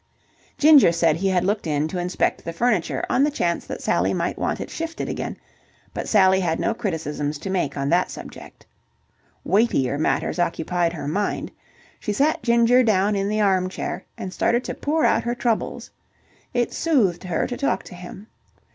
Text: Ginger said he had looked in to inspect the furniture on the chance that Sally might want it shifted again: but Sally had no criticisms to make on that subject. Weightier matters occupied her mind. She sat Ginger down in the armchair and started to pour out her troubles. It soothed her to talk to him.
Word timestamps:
Ginger 0.57 0.91
said 0.91 1.15
he 1.17 1.27
had 1.27 1.43
looked 1.45 1.67
in 1.67 1.87
to 1.89 1.99
inspect 1.99 2.43
the 2.43 2.53
furniture 2.53 3.05
on 3.07 3.23
the 3.23 3.29
chance 3.29 3.67
that 3.67 3.83
Sally 3.83 4.15
might 4.15 4.35
want 4.39 4.59
it 4.59 4.71
shifted 4.71 5.07
again: 5.07 5.37
but 5.93 6.07
Sally 6.09 6.39
had 6.39 6.59
no 6.59 6.73
criticisms 6.73 7.37
to 7.37 7.51
make 7.51 7.77
on 7.77 7.87
that 7.89 8.09
subject. 8.09 8.65
Weightier 9.43 9.99
matters 9.99 10.39
occupied 10.39 10.93
her 10.93 11.07
mind. 11.07 11.51
She 11.99 12.13
sat 12.13 12.41
Ginger 12.41 12.81
down 12.81 13.15
in 13.15 13.29
the 13.29 13.41
armchair 13.41 14.03
and 14.17 14.33
started 14.33 14.63
to 14.63 14.73
pour 14.73 15.05
out 15.05 15.21
her 15.23 15.35
troubles. 15.35 15.91
It 16.51 16.73
soothed 16.73 17.25
her 17.25 17.45
to 17.45 17.55
talk 17.55 17.83
to 17.83 17.93
him. 17.93 18.25